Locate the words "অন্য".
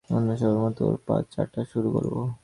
0.09-0.29